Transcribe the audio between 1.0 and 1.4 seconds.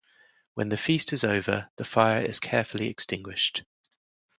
is